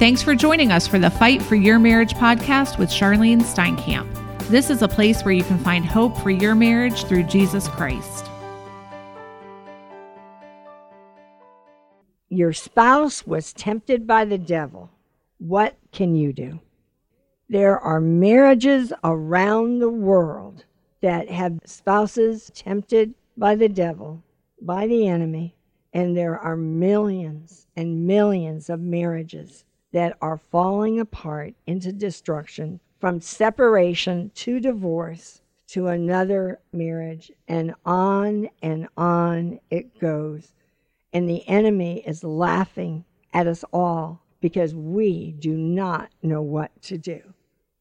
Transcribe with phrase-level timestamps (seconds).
[0.00, 4.08] Thanks for joining us for the Fight for Your Marriage podcast with Charlyne Steinkamp.
[4.48, 8.24] This is a place where you can find hope for your marriage through Jesus Christ.
[12.30, 14.88] Your spouse was tempted by the devil.
[15.36, 16.60] What can you do?
[17.50, 20.64] There are marriages around the world
[21.02, 24.22] that have spouses tempted by the devil,
[24.62, 25.56] by the enemy,
[25.92, 33.20] and there are millions and millions of marriages that are falling apart into destruction from
[33.20, 40.52] separation to divorce to another marriage, and on and on it goes.
[41.12, 46.98] And the enemy is laughing at us all because we do not know what to
[46.98, 47.20] do.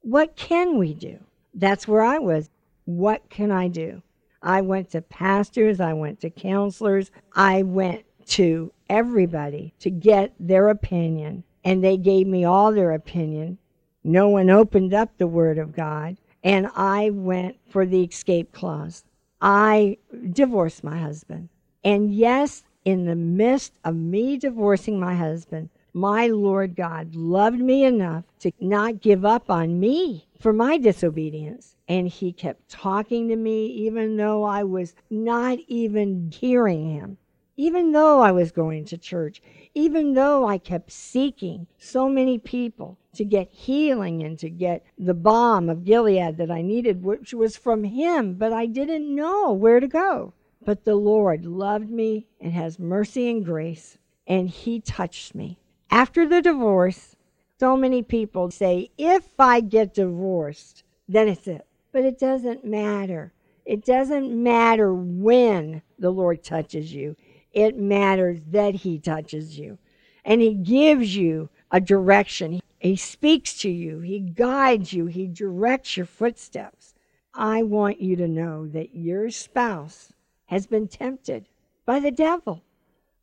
[0.01, 1.19] What can we do?
[1.53, 2.49] That's where I was.
[2.85, 4.01] What can I do?
[4.41, 10.69] I went to pastors, I went to counselors, I went to everybody to get their
[10.69, 13.57] opinion and they gave me all their opinion.
[14.03, 19.03] No one opened up the Word of God, and I went for the escape clause.
[19.41, 19.97] I
[20.31, 21.49] divorced my husband.
[21.83, 27.83] And yes, in the midst of me divorcing my husband, my Lord God loved me
[27.83, 31.75] enough to not give up on me for my disobedience.
[31.87, 37.17] And He kept talking to me, even though I was not even hearing Him
[37.59, 39.41] even though I was going to church,
[39.75, 45.13] even though I kept seeking so many people to get healing and to get the
[45.13, 49.81] balm of Gilead that I needed, which was from Him, but I didn't know where
[49.81, 50.31] to go.
[50.63, 55.59] But the Lord loved me and has mercy and grace, and He touched me.
[55.91, 57.17] After the divorce,
[57.59, 61.67] so many people say, if I get divorced, then it's it.
[61.91, 63.33] But it doesn't matter.
[63.65, 67.17] It doesn't matter when the Lord touches you
[67.53, 69.77] it matters that He touches you.
[70.23, 72.59] And He gives you a direction.
[72.79, 76.93] He speaks to you, He guides you, He directs your footsteps.
[77.33, 80.13] I want you to know that your spouse
[80.47, 81.47] has been tempted
[81.85, 82.63] by the devil,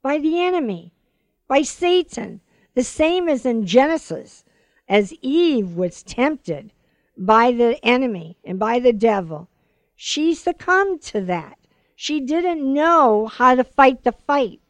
[0.03, 0.93] by the enemy,
[1.49, 2.41] by Satan,
[2.75, 4.45] the same as in Genesis,
[4.89, 6.73] as Eve was tempted
[7.17, 9.49] by the enemy and by the devil.
[9.97, 11.59] She succumbed to that.
[11.97, 14.61] She didn't know how to fight the fight.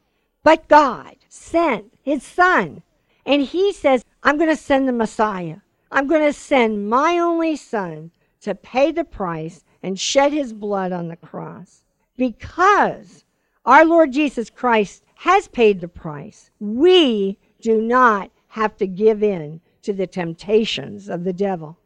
[0.45, 2.83] But God sent his son.
[3.27, 5.57] And he says, I'm going to send the Messiah.
[5.91, 10.93] I'm going to send my only son to pay the price and shed his blood
[10.93, 11.83] on the cross.
[12.17, 13.25] Because
[13.65, 19.61] our Lord Jesus Christ has paid the price, we do not have to give in
[19.83, 21.77] to the temptations of the devil.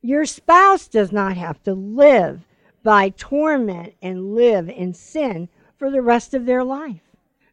[0.00, 2.46] Your spouse does not have to live
[2.82, 7.02] by torment and live in sin for the rest of their life.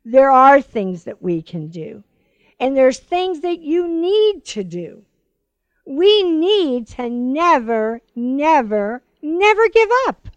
[0.05, 2.03] There are things that we can do,
[2.59, 5.03] and there's things that you need to do.
[5.85, 10.29] We need to never, never, never give up.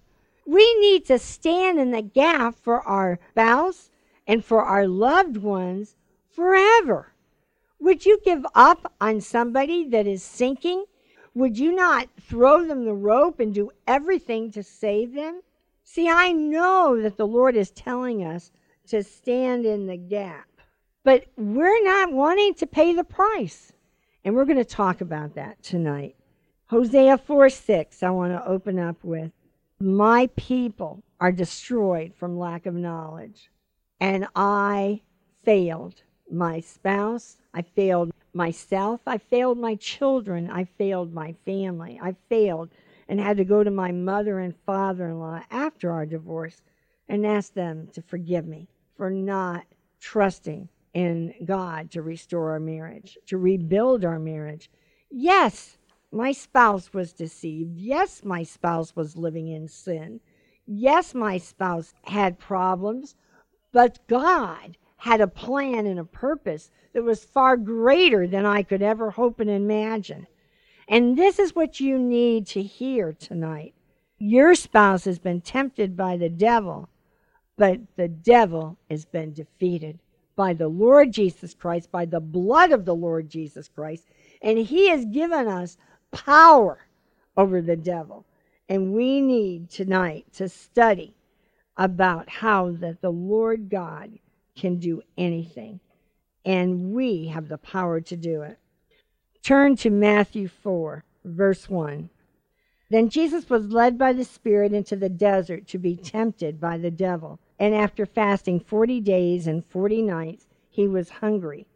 [0.46, 3.90] We need to stand in the gap for our spouse
[4.26, 5.96] and for our loved ones
[6.30, 7.12] forever.
[7.80, 10.84] Would you give up on somebody that is sinking
[11.34, 15.42] would you not throw them the rope and do everything to save them?
[15.84, 18.52] See, I know that the Lord is telling us
[18.88, 20.48] to stand in the gap,
[21.04, 23.72] but we're not wanting to pay the price.
[24.24, 26.14] And we're going to talk about that tonight.
[26.66, 29.32] Hosea 4 6, I want to open up with
[29.80, 33.50] My people are destroyed from lack of knowledge,
[33.98, 35.02] and I
[35.42, 39.00] failed my spouse, I failed myself.
[39.06, 40.50] I failed my children.
[40.50, 41.98] I failed my family.
[42.02, 42.70] I failed
[43.08, 46.62] and had to go to my mother and father in law after our divorce
[47.08, 49.64] and ask them to forgive me for not
[49.98, 54.70] trusting in God to restore our marriage, to rebuild our marriage.
[55.10, 55.76] Yes,
[56.12, 57.76] my spouse was deceived.
[57.76, 60.20] Yes, my spouse was living in sin.
[60.66, 63.16] Yes, my spouse had problems,
[63.72, 68.82] but God had a plan and a purpose that was far greater than I could
[68.82, 70.26] ever hope and imagine.
[70.86, 73.72] And this is what you need to hear tonight.
[74.18, 76.90] Your spouse has been tempted by the devil,
[77.56, 79.98] but the devil has been defeated
[80.36, 84.04] by the Lord Jesus Christ, by the blood of the Lord Jesus Christ,
[84.42, 85.78] and he has given us
[86.10, 86.86] power
[87.38, 88.26] over the devil.
[88.68, 91.14] And we need tonight to study
[91.78, 94.18] about how that the Lord God
[94.60, 95.80] can do anything,
[96.44, 98.58] and we have the power to do it.
[99.42, 102.10] Turn to Matthew 4, verse 1.
[102.90, 106.90] Then Jesus was led by the Spirit into the desert to be tempted by the
[106.90, 107.38] devil.
[107.58, 111.66] And after fasting 40 days and 40 nights, he was hungry.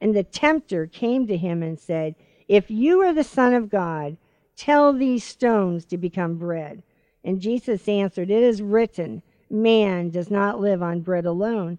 [0.00, 2.14] And the tempter came to him and said,
[2.48, 4.16] If you are the Son of God,
[4.56, 6.82] tell these stones to become bread.
[7.22, 11.78] And Jesus answered, It is written, Man does not live on bread alone,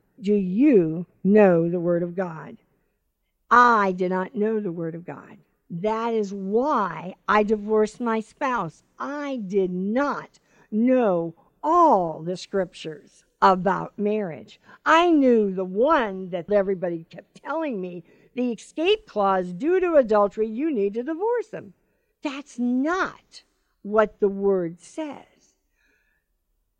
[0.21, 2.57] Do you know the Word of God?
[3.49, 5.37] I did not know the Word of God.
[5.69, 8.83] That is why I divorced my spouse.
[8.99, 10.39] I did not
[10.69, 11.33] know
[11.63, 14.59] all the scriptures about marriage.
[14.85, 18.03] I knew the one that everybody kept telling me
[18.35, 21.73] the escape clause due to adultery, you need to divorce them.
[22.21, 23.43] That's not
[23.81, 25.25] what the word says.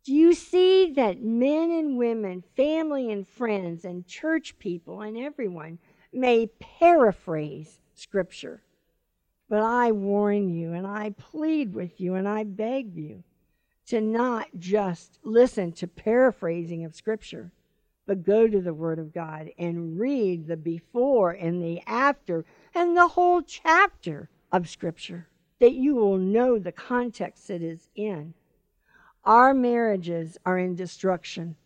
[0.04, 5.78] Do you see that men and women, family and friends, and church people and everyone
[6.12, 8.62] may paraphrase Scripture?
[9.48, 13.22] But I warn you and I plead with you and I beg you
[13.86, 17.52] to not just listen to paraphrasing of Scripture,
[18.04, 22.44] but go to the Word of God and read the before and the after
[22.74, 25.28] and the whole chapter of Scripture,
[25.60, 28.34] that you will know the context it is in.
[29.24, 31.56] Our marriages are in destruction,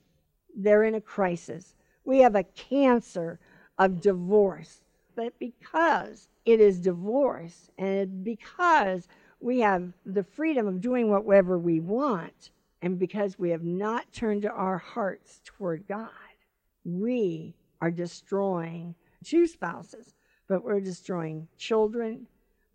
[0.55, 1.75] they're in a crisis.
[2.05, 3.41] We have a cancer
[3.79, 4.81] of divorce.
[5.14, 9.08] But because it is divorce, and because
[9.41, 12.50] we have the freedom of doing whatever we want,
[12.82, 16.11] and because we have not turned our hearts toward God,
[16.85, 18.94] we are destroying
[19.25, 20.14] two spouses,
[20.47, 22.26] but we're destroying children,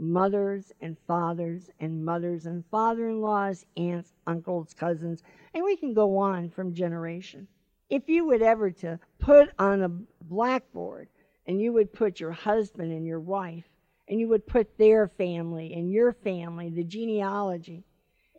[0.01, 5.21] mothers and fathers, and mothers and father in laws, aunts, uncles, cousins,
[5.53, 7.48] and we can go on from generation.
[7.89, 9.89] If you would ever to put on a
[10.24, 11.07] blackboard
[11.45, 13.65] and you would put your husband and your wife,
[14.07, 17.86] and you would put their family and your family, the genealogy,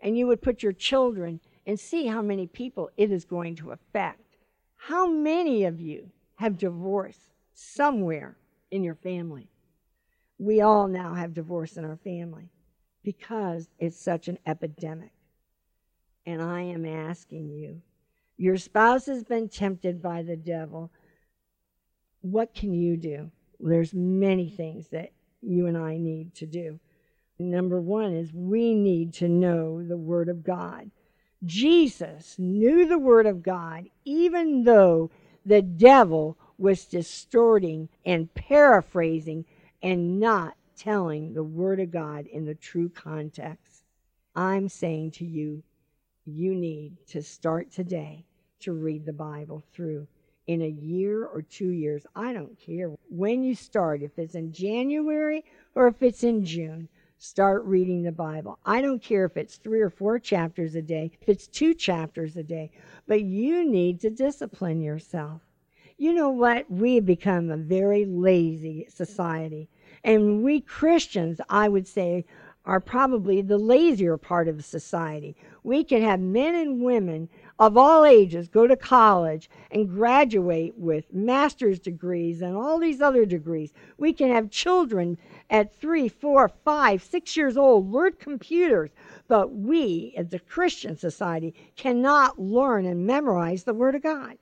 [0.03, 3.71] and you would put your children and see how many people it is going to
[3.71, 4.37] affect.
[4.77, 8.37] How many of you have divorce somewhere
[8.71, 9.49] in your family?
[10.43, 12.51] We all now have divorce in our family
[13.05, 15.13] because it's such an epidemic.
[16.27, 17.81] And I am asking you,
[18.37, 20.91] your spouse has been tempted by the devil
[22.23, 23.31] what can you do?
[23.61, 25.13] There's many things that
[25.43, 26.81] you and I need to do.
[27.39, 30.91] Number one is we need to know the Word of God.
[31.45, 35.11] Jesus knew the Word of God, even though
[35.47, 39.45] the devil was distorting and paraphrasing
[39.83, 43.85] and not telling the Word of God in the true context.
[44.35, 45.63] I'm saying to you,
[46.25, 48.25] you need to start today
[48.61, 50.07] to read the Bible through
[50.47, 52.07] in a year or two years.
[52.15, 56.89] I don't care when you start, if it's in January or if it's in June.
[57.19, 58.59] Start reading the Bible.
[58.67, 62.37] I don't care if it's three or four chapters a day, if it's two chapters
[62.37, 62.73] a day,
[63.07, 65.41] but you need to discipline yourself.
[65.99, 66.69] You know what?
[66.69, 69.69] We have become a very lazy society.
[70.05, 72.25] And we Christians, I would say,
[72.65, 75.37] are probably the lazier part of society.
[75.65, 77.29] We can have men and women
[77.59, 83.25] of all ages go to college and graduate with master's degrees and all these other
[83.25, 83.73] degrees.
[83.99, 85.19] We can have children
[85.51, 88.91] at three, four, five, six years old learn computers,
[89.29, 94.39] but we, as a Christian society, cannot learn and memorize the Word of God.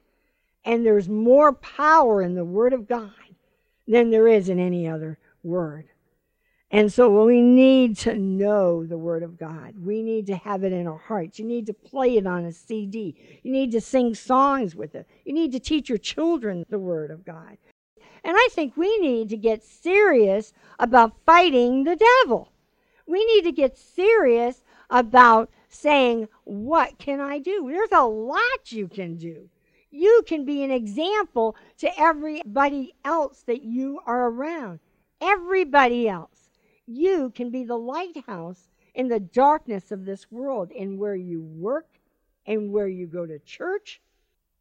[0.64, 3.12] And there's more power in the Word of God
[3.88, 5.88] than there is in any other word.
[6.72, 9.74] And so we need to know the Word of God.
[9.76, 11.40] We need to have it in our hearts.
[11.40, 13.16] You need to play it on a CD.
[13.42, 15.08] You need to sing songs with it.
[15.24, 17.56] You need to teach your children the Word of God.
[18.22, 22.52] And I think we need to get serious about fighting the devil.
[23.04, 27.68] We need to get serious about saying, What can I do?
[27.68, 29.48] There's a lot you can do.
[29.90, 34.78] You can be an example to everybody else that you are around.
[35.20, 36.50] Everybody else.
[36.86, 41.86] You can be the lighthouse in the darkness of this world, in where you work
[42.46, 44.00] and where you go to church.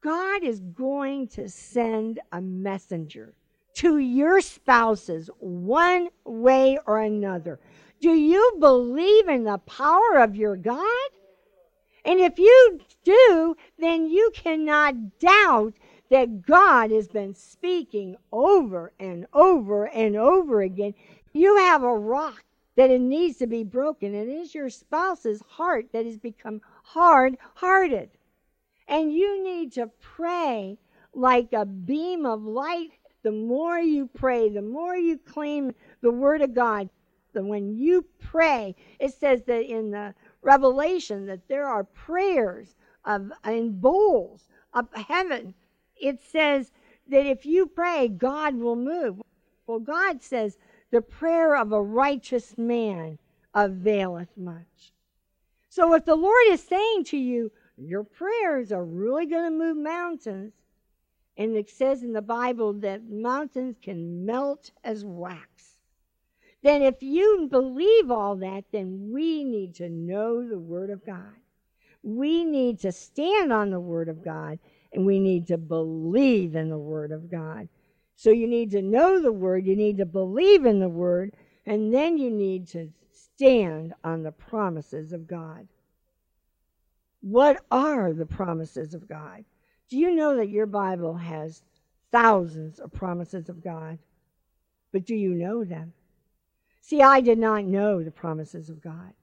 [0.02, 3.34] God is going to send a messenger
[3.76, 7.60] to your spouses one way or another.
[8.02, 11.10] Do you believe in the power of your God?
[12.06, 15.74] And if you do, then you cannot doubt
[16.10, 20.94] that God has been speaking over and over and over again.
[21.34, 22.44] You have a rock
[22.76, 24.16] that it needs to be broken.
[24.16, 28.10] It is your spouse's heart that has become hard hearted.
[28.88, 30.78] And you need to pray
[31.14, 32.92] like a beam of light.
[33.22, 36.90] The more you pray, the more you claim the Word of God,
[37.34, 42.76] the when you pray, it says that in the Revelation that there are prayers
[43.06, 45.54] of in bowls of heaven.
[46.00, 46.72] It says
[47.10, 49.22] that if you pray, God will move.
[49.68, 50.58] Well, God says
[50.92, 53.20] the prayer of a righteous man
[53.54, 54.94] availeth much.
[55.70, 59.78] So if the Lord is saying to you, your prayers are really going to move
[59.78, 60.54] mountains,
[61.38, 65.78] and it says in the Bible that mountains can melt as wax,
[66.62, 71.36] then if you believe all that, then we need to know the Word of God.
[72.04, 74.60] We need to stand on the Word of God,
[74.94, 77.70] and we need to believe in the Word of God.
[78.16, 81.34] So you need to know the Word, you need to believe in the Word,
[81.66, 85.68] and then you need to stand on the promises of God.
[87.22, 89.46] What are the promises of God?
[89.90, 91.64] Do you know that your Bible has
[92.12, 94.00] thousands of promises of God?
[94.92, 95.94] But do you know them?
[96.82, 99.14] See, I did not know the promises of God.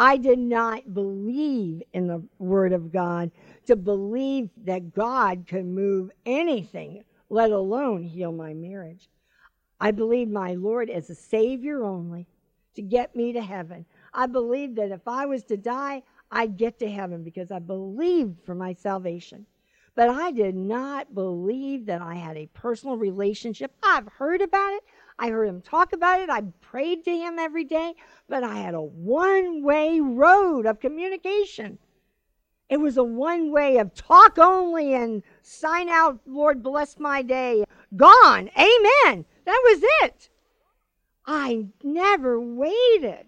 [0.00, 3.32] I did not believe in the Word of God
[3.66, 9.08] to believe that God could move anything, let alone heal my marriage.
[9.80, 12.28] I believed my Lord as a Savior only
[12.76, 13.86] to get me to heaven.
[14.14, 18.44] I believed that if I was to die, I'd get to heaven because I believed
[18.44, 19.46] for my salvation.
[19.96, 23.72] But I did not believe that I had a personal relationship.
[23.82, 24.84] I've heard about it.
[25.18, 26.30] I heard him talk about it.
[26.30, 27.94] I prayed to him every day,
[28.28, 31.78] but I had a one way road of communication.
[32.68, 37.64] It was a one way of talk only and sign out, Lord, bless my day.
[37.96, 38.50] Gone.
[38.56, 39.24] Amen.
[39.44, 40.28] That was it.
[41.26, 43.26] I never waited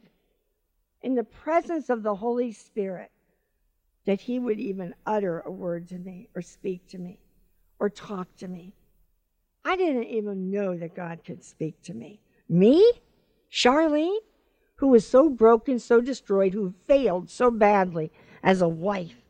[1.02, 3.10] in the presence of the Holy Spirit
[4.04, 7.18] that He would even utter a word to me or speak to me
[7.78, 8.74] or talk to me.
[9.64, 12.20] I didn't even know that God could speak to me.
[12.48, 12.92] Me?
[13.48, 14.18] Charlyne?
[14.76, 18.10] Who was so broken, so destroyed, who failed so badly
[18.42, 19.20] as a wife,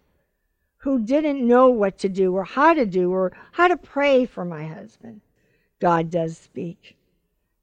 [0.79, 4.45] who didn't know what to do or how to do or how to pray for
[4.45, 5.21] my husband.
[5.81, 6.97] God does speak.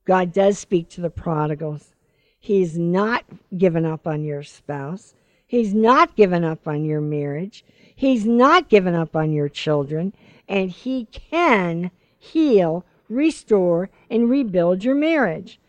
[0.04, 1.94] God does speak to the prodigals.
[2.40, 3.24] He's not
[3.58, 5.16] given up on your spouse.
[5.46, 7.64] He's not given up on your marriage.
[7.96, 10.14] He's not given up on your children.
[10.48, 15.60] And He can heal, restore, and rebuild your marriage.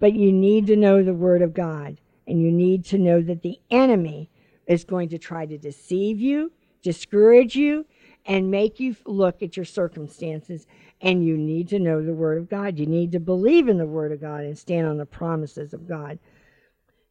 [0.00, 3.42] But you need to know the Word of God, and you need to know that
[3.42, 4.30] the enemy
[4.66, 7.86] is going to try to deceive you, discourage you,
[8.26, 10.66] and make you look at your circumstances.
[11.00, 12.78] And you need to know the Word of God.
[12.78, 15.86] You need to believe in the Word of God and stand on the promises of
[15.86, 16.18] God.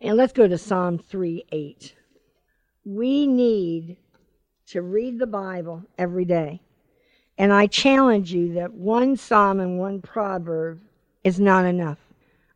[0.02, 1.96] And let's go to Psalm 3 8.
[2.84, 3.98] We need
[4.68, 6.62] to read the Bible every day.
[7.38, 10.82] And I challenge you that one psalm and one proverb
[11.24, 11.98] is not enough.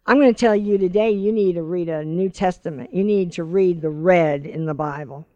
[0.06, 2.94] I'm going to tell you today you need to read a New Testament.
[2.94, 5.28] You need to read the red in the Bible.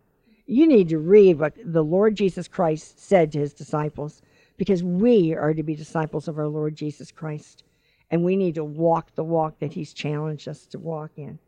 [0.46, 4.22] You need to read what the Lord Jesus Christ said to his disciples
[4.58, 7.64] because we are to be disciples of our Lord Jesus Christ.
[8.12, 11.40] And we need to walk the walk that he's challenged us to walk in.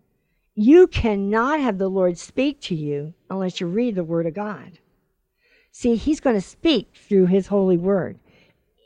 [0.54, 4.80] You cannot have the Lord speak to you unless you read the Word of God.
[5.78, 8.18] See, he's going to speak through his holy word.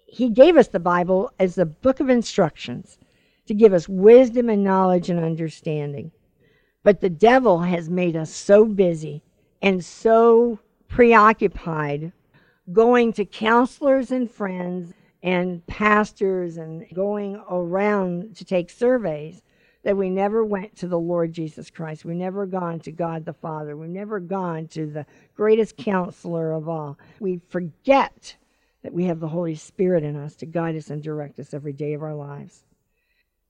[0.08, 2.98] He gave us the Bible as a book of instructions
[3.46, 6.12] to give us wisdom and knowledge and understanding.
[6.82, 9.22] But the devil has made us so busy
[9.62, 12.12] and so preoccupied
[12.74, 14.92] going to counselors and friends
[15.22, 19.44] and pastors and going around to take surveys
[19.84, 22.04] that we never went to the Lord Jesus Christ.
[22.04, 23.78] We've never gone to God the Father.
[23.78, 25.06] We've never gone to the
[25.36, 26.98] greatest counselor of all.
[27.20, 28.36] We forget
[28.84, 31.74] that we have the Holy Spirit in us to guide us and direct us every
[31.74, 32.64] day of our lives.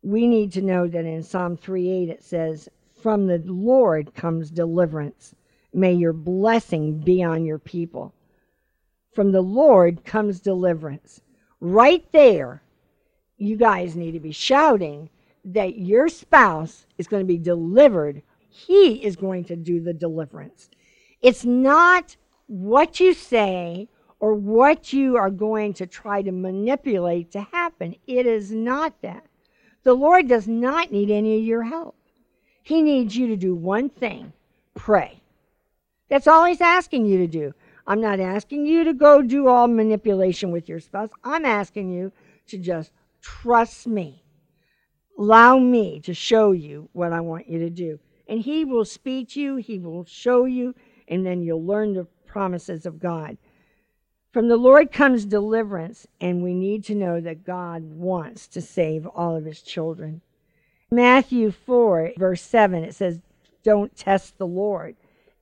[0.01, 2.69] We need to know that in Psalm 3:8 it says,
[3.01, 5.35] From the Lord comes deliverance.
[5.73, 8.13] May your blessing be on your people.
[9.13, 11.21] From the Lord comes deliverance.
[11.59, 12.61] Right there,
[13.37, 15.09] you guys need to be shouting
[15.45, 18.21] that your spouse is going to be delivered.
[18.49, 20.69] He is going to do the deliverance.
[21.21, 22.15] It's not
[22.47, 23.87] what you say
[24.19, 27.95] or what you are going to try to manipulate to happen.
[28.07, 29.25] It is not that.
[29.83, 31.95] The Lord does not need any of your help.
[32.61, 34.33] He needs you to do one thing
[34.75, 35.19] pray.
[36.09, 37.53] That's all He's asking you to do.
[37.85, 41.09] I'm not asking you to go do all manipulation with your spouse.
[41.23, 42.11] I'm asking you
[42.47, 42.91] to just
[43.21, 44.23] trust me.
[45.19, 47.99] Allow me to show you what I want you to do.
[48.29, 50.73] And He will speak to you, He will show you,
[51.09, 53.37] and then you'll learn the promises of God.
[54.31, 59.05] From the Lord comes deliverance, and we need to know that God wants to save
[59.07, 60.21] all of his children.
[60.89, 63.19] Matthew 4, verse 7, it says,
[63.61, 64.95] Don't test the Lord.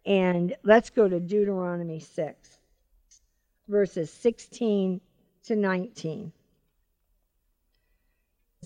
[0.07, 2.57] And let's go to Deuteronomy 6,
[3.67, 5.01] verses 16
[5.43, 6.31] to 19.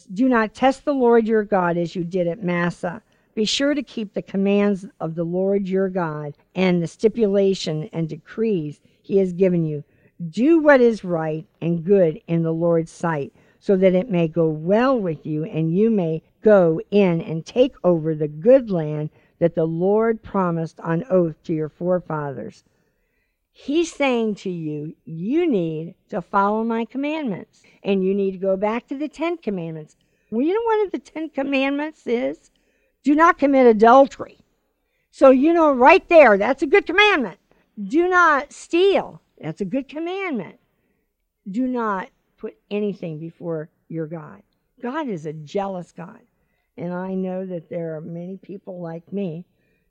[0.06, 3.02] Do not test the Lord your God as you did at Massah.
[3.34, 8.10] Be sure to keep the commands of the Lord your God and the stipulation and
[8.10, 9.84] decrees he has given you
[10.30, 14.48] do what is right and good in the Lord's sight, so that it may go
[14.48, 19.56] well with you and you may go in and take over the good land that
[19.56, 22.64] the Lord promised on oath to your forefathers.
[23.54, 28.56] He's saying to you, you need to follow my commandments and you need to go
[28.56, 29.98] back to the Ten Commandments.
[30.30, 32.52] Well, you know what the Ten Commandments is?
[33.04, 34.40] Do not commit adultery.
[35.12, 37.40] So, you know, right there, that's a good commandment.
[37.82, 39.22] Do not steal.
[39.40, 40.60] That's a good commandment.
[41.50, 44.42] Do not put anything before your God.
[44.82, 46.22] God is a jealous God.
[46.78, 49.46] And I know that there are many people like me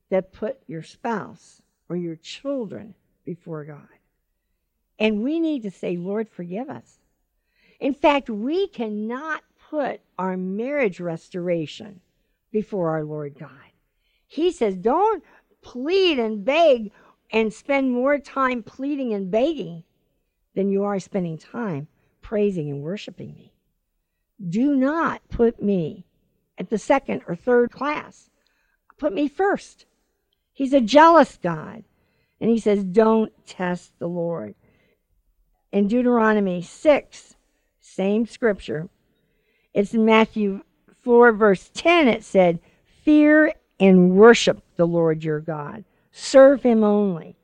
[0.09, 3.89] that put your spouse or your children before God.
[4.99, 6.99] And we need to say, Lord, forgive us.
[7.79, 12.01] In fact, we cannot put our marriage restoration
[12.53, 13.51] before our Lord God.
[14.27, 15.25] He says, don't
[15.63, 16.93] plead and beg
[17.31, 19.85] and spend more time pleading and begging
[20.55, 21.89] than you are spending time
[22.21, 23.53] praising and worshiping me.
[24.49, 26.05] Do not put me
[26.59, 28.31] at the second or third class.
[28.99, 29.87] Put me first.
[30.53, 31.85] He's a jealous God.
[32.41, 34.55] And he says, Don't test the Lord.
[35.73, 37.37] In Deuteronomy 6,
[37.81, 38.89] same scripture,
[39.73, 40.63] it's in Matthew
[41.03, 42.59] 4, verse 10, it said,
[43.05, 45.85] Fear and worship the Lord your God.
[46.13, 47.37] Serve him only.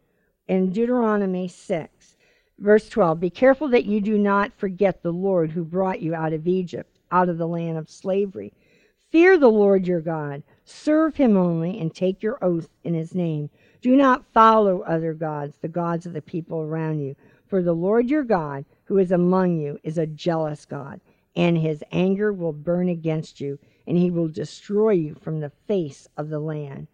[0.49, 2.17] In Deuteronomy 6,
[2.59, 6.33] verse 12, be careful that you do not forget the Lord who brought you out
[6.33, 8.53] of Egypt, out of the land of slavery.
[9.11, 10.43] Fear the Lord your God.
[10.65, 13.51] Serve him only and take your oath in his name.
[13.87, 17.14] Do not follow other gods, the gods of the people around you.
[17.46, 21.01] For the Lord your God, who is among you, is a jealous God,
[21.37, 26.09] and his anger will burn against you, and he will destroy you from the face
[26.16, 26.88] of the land.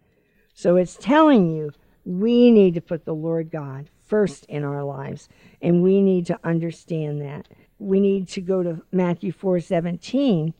[0.53, 1.71] So it's telling you
[2.05, 5.29] we need to put the Lord God first in our lives,
[5.63, 7.47] and we need to understand that.
[7.79, 10.53] We need to go to Matthew 4:17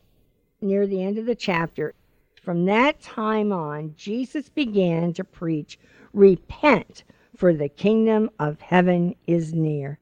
[0.60, 1.94] near the end of the chapter.
[2.42, 5.78] From that time on, Jesus began to preach,
[6.14, 7.04] "Repent,
[7.36, 9.98] for the kingdom of heaven is near."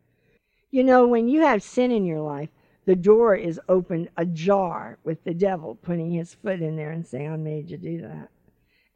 [0.71, 2.51] You know, when you have sin in your life,
[2.85, 7.29] the door is opened ajar with the devil putting his foot in there and saying,
[7.29, 8.31] I made you do that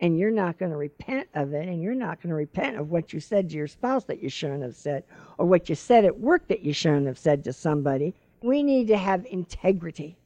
[0.00, 2.90] and you're not going to repent of it, and you're not going to repent of
[2.90, 5.05] what you said to your spouse that you shouldn't have said,
[5.38, 8.14] or what you said at work that you shouldn't have said to somebody.
[8.42, 10.16] We need to have integrity.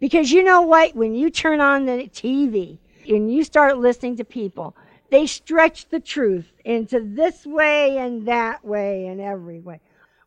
[0.00, 0.94] Because you know what?
[0.96, 2.78] When you turn on the TV
[3.08, 4.76] and you start listening to people,
[5.10, 9.80] they stretch the truth into this way and that way and every way.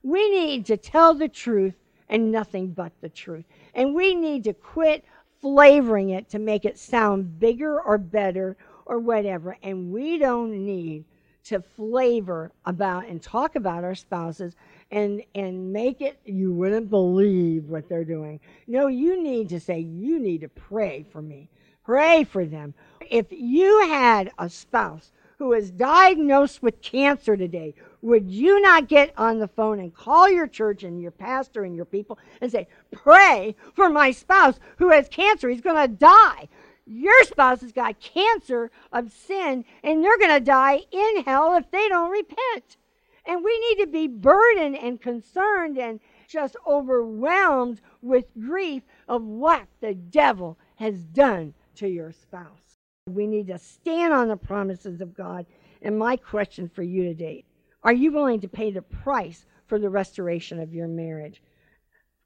[0.03, 1.75] We need to tell the truth
[2.09, 3.45] and nothing but the truth.
[3.73, 5.05] And we need to quit
[5.41, 9.57] flavoring it to make it sound bigger or better or whatever.
[9.63, 11.05] And we don't need
[11.43, 14.55] to flavor about and talk about our spouses
[14.91, 18.39] and and make it you wouldn't believe what they're doing.
[18.67, 21.49] No, you need to say you need to pray for me.
[21.83, 22.75] Pray for them.
[23.09, 29.11] If you had a spouse who is diagnosed with cancer today, would you not get
[29.17, 32.67] on the phone and call your church and your pastor and your people and say,
[32.91, 35.49] Pray for my spouse who has cancer?
[35.49, 36.47] He's going to die.
[36.85, 41.69] Your spouse has got cancer of sin, and they're going to die in hell if
[41.71, 42.77] they don't repent.
[43.25, 49.65] And we need to be burdened and concerned and just overwhelmed with grief of what
[49.79, 52.77] the devil has done to your spouse.
[53.07, 55.45] We need to stand on the promises of God.
[55.81, 57.43] And my question for you today
[57.83, 61.41] are you willing to pay the price for the restoration of your marriage?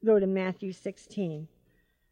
[0.04, 1.48] Go to Matthew 16.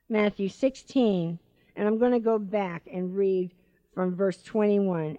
[0.09, 1.39] Matthew 16
[1.75, 3.51] And I'm going to go back and read
[3.93, 5.17] from verse 21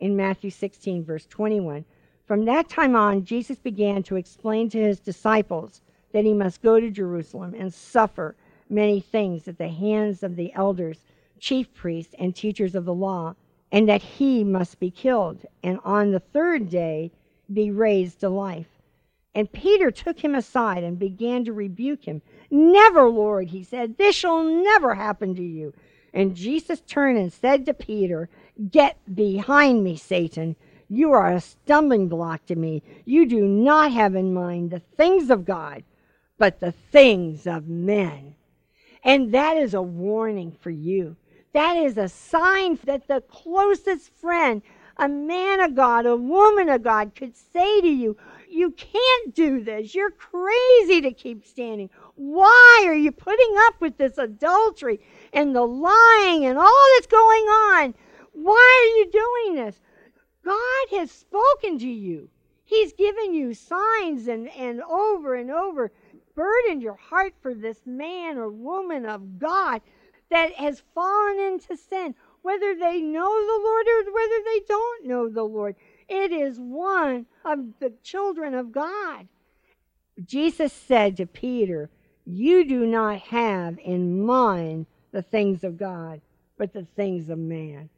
[0.00, 1.84] in Matthew 16, verse 21.
[2.26, 6.80] From that time on, Jesus began to explain to his disciples that he must go
[6.80, 8.34] to Jerusalem and suffer
[8.70, 11.04] many things at the hands of the elders,
[11.44, 13.34] chief priests, and teachers of the law,
[13.70, 17.12] and that he must be killed, and on the third day
[17.52, 18.80] be raised to life.
[19.34, 22.22] And Peter took him aside and began to rebuke him.
[22.50, 25.74] Never, Lord, he said, this shall never happen to you.
[26.14, 28.30] And Jesus turned and said to Peter,
[28.70, 30.56] Get behind me, Satan.
[30.88, 32.82] You are a stumbling block to me.
[33.04, 35.82] You do not have in mind the things of God,
[36.38, 38.36] but the things of men.
[39.02, 41.16] And that is a warning for you.
[41.54, 44.60] That is a sign that the closest friend,
[44.96, 48.16] a man of God, a woman of God, could say to you,
[48.48, 49.94] You can't do this.
[49.94, 51.90] You're crazy to keep standing.
[52.16, 54.98] Why are you putting up with this adultery
[55.32, 57.94] and the lying and all that's going on?
[58.32, 59.80] Why are you doing this?
[60.44, 62.28] God has spoken to you.
[62.64, 65.92] He's given you signs and, and over and over
[66.34, 69.80] burdened your heart for this man or woman of God
[70.30, 75.28] that has fallen into sin, whether they know the Lord or whether they don't know
[75.28, 75.76] the Lord.
[76.08, 79.28] It is one of the children of God.
[80.24, 81.90] Jesus said to Peter,
[82.24, 86.20] You do not have in mind the things of God,
[86.56, 87.88] but the things of man.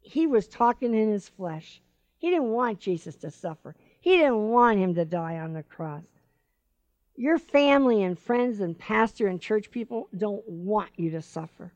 [0.00, 1.80] He was talking in his flesh.
[2.18, 6.02] He didn't want Jesus to suffer, he didn't want him to die on the cross.
[7.16, 11.72] Your family and friends and pastor and church people don't want you to suffer.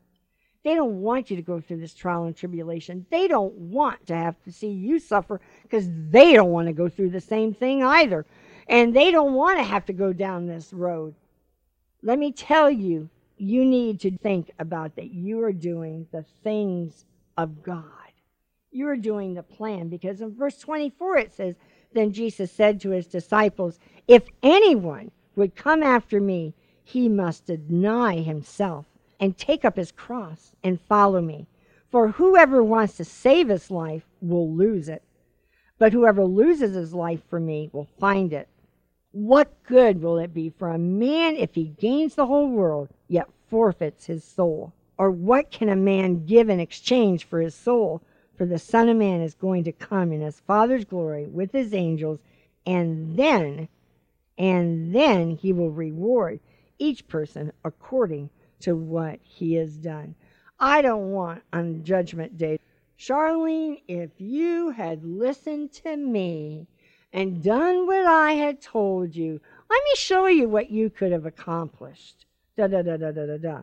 [0.63, 3.05] They don't want you to go through this trial and tribulation.
[3.09, 6.89] They don't want to have to see you suffer because they don't want to go
[6.89, 8.25] through the same thing either.
[8.67, 11.15] And they don't want to have to go down this road.
[12.01, 17.05] Let me tell you, you need to think about that you are doing the things
[17.37, 17.83] of God.
[18.71, 21.55] You are doing the plan because in verse 24 it says,
[21.93, 28.17] Then Jesus said to his disciples, If anyone would come after me, he must deny
[28.17, 28.85] himself
[29.19, 31.47] and take up his cross and follow me.
[31.89, 35.03] For whoever wants to save his life will lose it,
[35.77, 38.49] but whoever loses his life for me will find it.
[39.11, 43.29] What good will it be for a man if he gains the whole world, yet
[43.47, 44.73] forfeits his soul?
[44.97, 48.01] Or what can a man give in exchange for his soul?
[48.35, 51.73] For the Son of Man is going to come in his Father's glory with his
[51.73, 52.19] angels,
[52.65, 53.69] and then
[54.37, 56.39] and then he will reward
[56.79, 60.15] each person according to what he has done.
[60.59, 62.59] I don't want on Judgment Day.
[62.95, 66.67] Charlyne, if you had listened to me
[67.13, 71.25] and done what I had told you, let me show you what you could have
[71.25, 72.25] accomplished.
[72.55, 73.61] Da da da da da da da.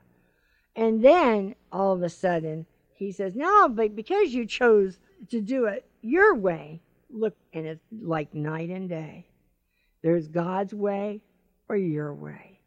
[0.76, 4.98] And then all of a sudden he says, No, but because you chose
[5.30, 9.26] to do it your way, look, and it's like night and day.
[10.04, 11.22] There's God's way
[11.66, 12.60] or your way.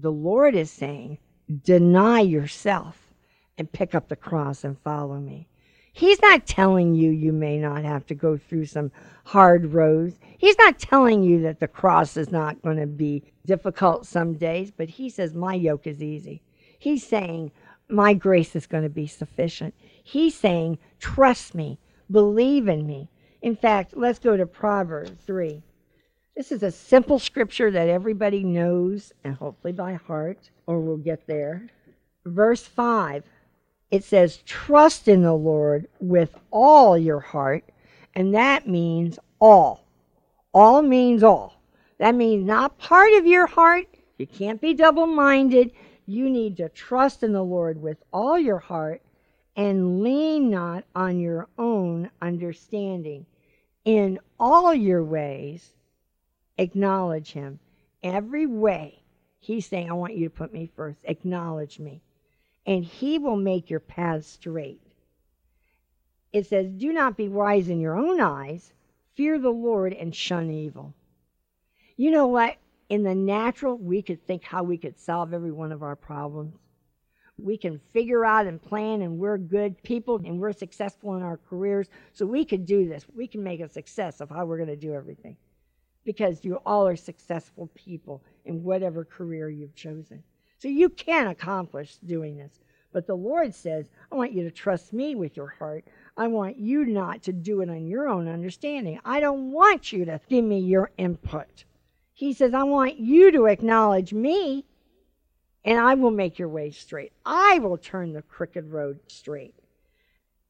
[0.00, 1.18] The Lord is saying,
[1.62, 3.12] deny yourself
[3.56, 5.46] and pick up the cross and follow me.
[5.92, 8.90] He's not telling you you may not have to go through some
[9.24, 10.18] hard roads.
[10.36, 14.72] He's not telling you that the cross is not going to be difficult some days,
[14.72, 16.42] but he says, My yoke is easy.
[16.76, 17.52] He's saying,
[17.88, 19.74] My grace is going to be sufficient.
[20.02, 21.78] He's saying, Trust me,
[22.10, 23.10] believe in me.
[23.42, 25.62] In fact, let's go to Proverbs 3.
[26.40, 31.26] This is a simple scripture that everybody knows, and hopefully by heart, or we'll get
[31.26, 31.66] there.
[32.24, 33.24] Verse 5
[33.90, 37.64] it says, Trust in the Lord with all your heart,
[38.14, 39.84] and that means all.
[40.54, 41.60] All means all.
[41.98, 43.88] That means not part of your heart.
[44.16, 45.72] You can't be double minded.
[46.06, 49.02] You need to trust in the Lord with all your heart
[49.56, 53.26] and lean not on your own understanding.
[53.84, 55.74] In all your ways,
[56.60, 57.58] acknowledge him.
[58.02, 59.02] Every way,
[59.38, 61.00] he's saying, I want you to put me first.
[61.04, 62.02] Acknowledge me.
[62.66, 64.82] And he will make your paths straight.
[66.32, 68.72] It says, Do not be wise in your own eyes.
[69.14, 70.94] Fear the Lord and shun evil.
[71.96, 72.56] You know what?
[72.88, 76.56] In the natural, we could think how we could solve every one of our problems.
[77.38, 81.38] We can figure out and plan, and we're good people and we're successful in our
[81.48, 81.88] careers.
[82.12, 83.06] So we could do this.
[83.14, 85.36] We can make a success of how we're going to do everything
[86.04, 90.22] because you all are successful people in whatever career you've chosen.
[90.58, 92.60] So you can accomplish doing this.
[92.92, 95.84] But the Lord says, I want you to trust me with your heart.
[96.16, 98.98] I want you not to do it on your own understanding.
[99.04, 101.64] I don't want you to give me your input.
[102.12, 104.64] He says, I want you to acknowledge me.
[105.64, 107.12] and I will make your way straight.
[107.24, 109.54] I will turn the crooked road straight.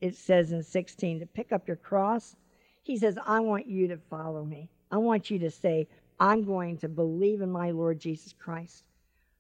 [0.01, 2.37] It says in 16 to pick up your cross.
[2.83, 4.71] He says, I want you to follow me.
[4.91, 5.87] I want you to say,
[6.19, 8.85] I'm going to believe in my Lord Jesus Christ.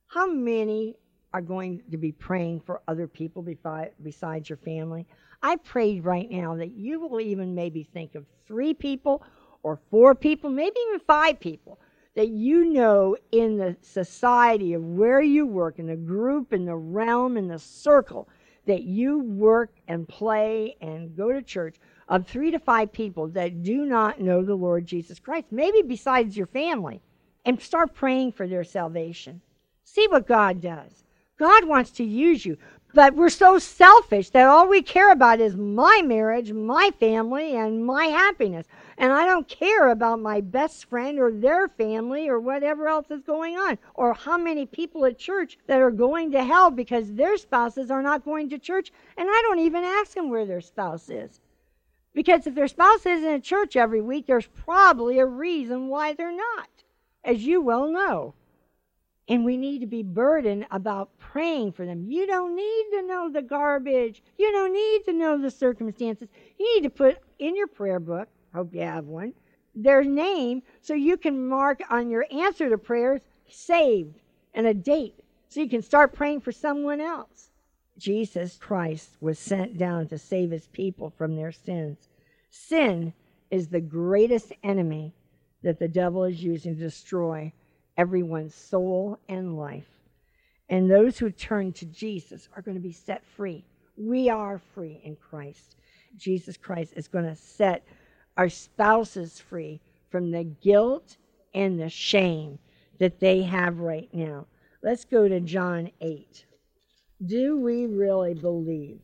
[0.07, 0.97] How many
[1.33, 5.07] are going to be praying for other people besides your family?
[5.43, 9.23] I prayed right now that you will even maybe think of three people
[9.63, 11.79] or four people, maybe even five people
[12.15, 16.75] that you know in the society of where you work, in the group, in the
[16.75, 18.29] realm, in the circle
[18.67, 21.77] that you work and play and go to church,
[22.11, 26.37] of three to five people that do not know the Lord Jesus Christ, maybe besides
[26.37, 27.01] your family,
[27.47, 29.41] and start praying for their salvation.
[29.85, 31.05] See what God does.
[31.39, 32.59] God wants to use you.
[32.93, 37.87] But we're so selfish that all we care about is my marriage, my family, and
[37.87, 38.67] my happiness.
[38.99, 43.23] And I don't care about my best friend or their family or whatever else is
[43.23, 47.37] going on, or how many people at church that are going to hell because their
[47.37, 48.93] spouses are not going to church.
[49.17, 51.41] And I don't even ask them where their spouse is.
[52.15, 56.37] Because if their spouse isn't at church every week, there's probably a reason why they're
[56.37, 56.69] not,
[57.25, 58.35] as you well know.
[59.29, 62.11] And we need to be burdened about praying for them.
[62.11, 64.25] You don't need to know the garbage.
[64.39, 66.29] You don't need to know the circumstances.
[66.59, 69.33] You need to put in your prayer book, hope you have one,
[69.75, 74.19] their name so you can mark on your answer to prayers saved
[74.53, 77.50] and a date so you can start praying for someone else.
[78.01, 82.09] Jesus Christ was sent down to save his people from their sins.
[82.49, 83.13] Sin
[83.51, 85.13] is the greatest enemy
[85.63, 87.53] that the devil is using to destroy
[87.99, 89.85] everyone's soul and life.
[90.71, 93.67] And those who turn to Jesus are going to be set free.
[93.99, 95.77] We are free in Christ.
[96.17, 97.87] Jesus Christ is going to set
[98.39, 101.19] our spouses free from the guilt
[101.53, 102.59] and the shame
[102.99, 104.47] that they have right now.
[104.83, 106.47] Let's go to John 8.
[107.27, 108.99] Do we really believe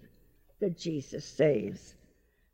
[0.60, 1.96] that Jesus saves?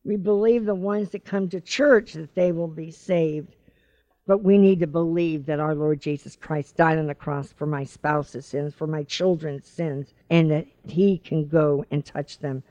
[0.04, 3.54] We believe the ones that come to church that they will be saved.
[4.26, 7.66] But we need to believe that our Lord Jesus Christ died on the cross for
[7.66, 12.64] my spouse's sins, for my children's sins, and that he can go and touch them.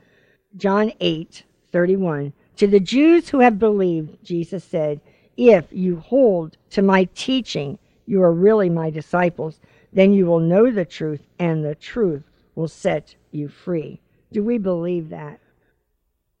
[0.58, 2.34] John 8, 31.
[2.56, 5.00] To the Jews who have believed, Jesus said,
[5.38, 9.60] If you hold to my teaching, you are really my disciples.
[9.94, 12.24] Then you will know the truth, and the truth
[12.54, 14.00] will set you free.
[14.32, 15.40] Do we believe that?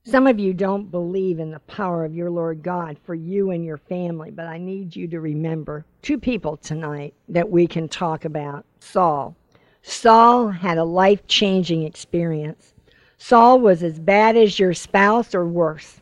[0.04, 3.64] Some of you don't believe in the power of your Lord God for you and
[3.64, 8.24] your family, but I need you to remember two people tonight that we can talk
[8.24, 9.36] about Saul.
[9.82, 12.74] Saul had a life changing experience.
[13.16, 16.00] Saul was as bad as your spouse or worse.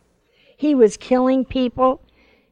[0.57, 2.01] He was killing people.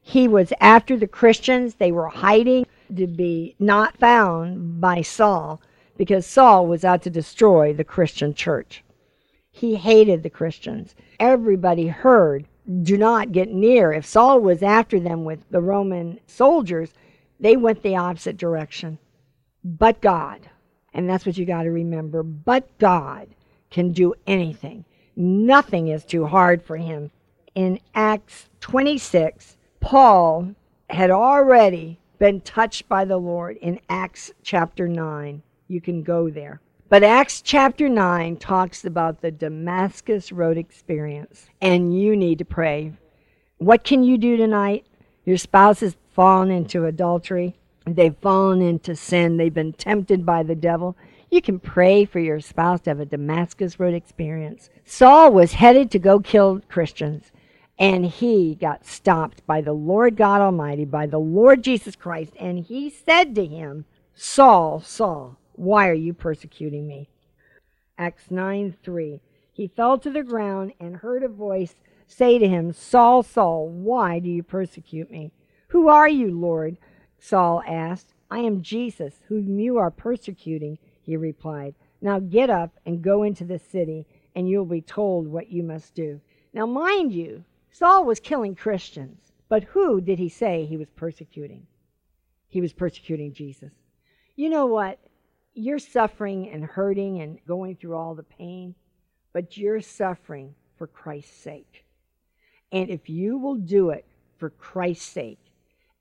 [0.02, 1.76] He was after the Christians.
[1.76, 5.62] They were hiding to be not found by Saul
[6.00, 8.86] because Saul was out to destroy the Christian church.
[9.52, 10.96] He hated the Christians.
[11.20, 12.48] Everybody heard,
[12.84, 13.92] do not get near.
[13.92, 16.94] If Saul was after them with the Roman soldiers,
[17.38, 18.98] they went the opposite direction.
[19.62, 20.40] But God,
[20.94, 23.28] and that's what you got to remember, but God
[23.70, 24.86] can do anything.
[25.18, 27.12] Nothing is too hard for him.
[27.56, 30.56] In Acts 26, Paul
[30.90, 35.44] had already been touched by the Lord in Acts chapter 9.
[35.72, 36.62] You can go there.
[36.90, 42.94] But Acts chapter 9 talks about the Damascus Road experience, and you need to pray.
[43.60, 44.88] What can you do tonight?
[45.26, 47.56] Your spouse has fallen into adultery,
[47.86, 50.98] they've fallen into sin, they've been tempted by the devil.
[51.30, 54.72] You can pray for your spouse to have a Damascus Road experience.
[54.86, 57.32] Saul was headed to go kill Christians,
[57.78, 62.58] and he got stopped by the Lord God Almighty, by the Lord Jesus Christ, and
[62.58, 67.10] he said to him, Saul, Saul, why are you persecuting me?
[67.98, 69.20] Acts 9 3.
[69.52, 71.76] He fell to the ground and heard a voice
[72.08, 75.34] say to him, Saul, Saul, why do you persecute me?
[75.68, 76.78] Who are you, Lord?
[77.20, 78.14] Saul asked.
[78.32, 81.76] I am Jesus, whom you are persecuting, he replied.
[82.00, 85.94] Now get up and go into the city, and you'll be told what you must
[85.94, 86.22] do.
[86.54, 91.68] Now, mind you, Saul was killing Christians, but who did he say he was persecuting?
[92.48, 93.74] He was persecuting Jesus.
[94.38, 95.00] You know what?
[95.54, 98.76] You're suffering and hurting and going through all the pain,
[99.34, 101.86] but you're suffering for Christ's sake.
[102.72, 104.06] And if you will do it
[104.38, 105.40] for Christ's sake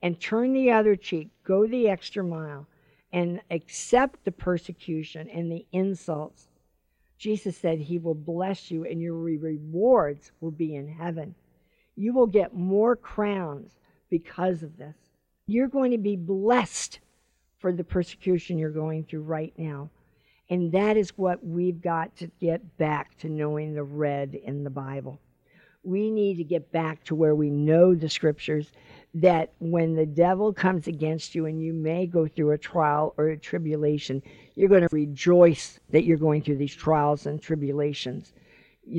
[0.01, 2.67] and turn the other cheek, go the extra mile,
[3.11, 6.47] and accept the persecution and the insults,
[7.17, 11.35] Jesus said he will bless you and your rewards will be in heaven.
[11.95, 13.73] You will get more crowns
[14.09, 14.95] because of this.
[15.47, 16.99] You're going to be blessed
[17.59, 19.89] for the persecution you're going through right now.
[20.49, 24.69] And that is what we've got to get back to knowing the red in the
[24.69, 25.19] Bible.
[25.83, 28.71] We need to get back to where we know the scriptures
[29.13, 33.29] that when the devil comes against you and you may go through a trial or
[33.29, 34.21] a tribulation,
[34.55, 38.33] you're going to rejoice that you're going through these trials and tribulations,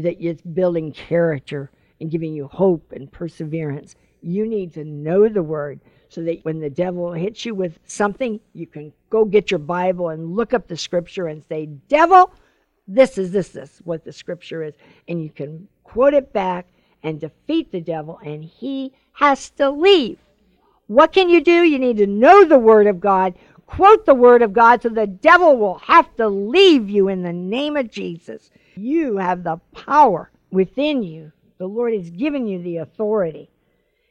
[0.03, 1.70] that it's building character
[2.01, 3.94] and giving you hope and perseverance.
[4.23, 8.40] You need to know the word so that when the devil hits you with something,
[8.53, 12.35] you can go get your Bible and look up the scripture and say, Devil,
[12.88, 14.75] this is this, this, what the scripture is.
[15.07, 16.66] And you can quote it back
[17.05, 20.18] and defeat the devil, and he has to leave.
[20.88, 21.62] What can you do?
[21.62, 23.35] You need to know the Word of God,
[23.66, 27.33] quote the Word of God, so the devil will have to leave you in the
[27.33, 28.51] name of Jesus.
[28.75, 31.31] You have the power within you.
[31.59, 33.49] The Lord has given you the authority.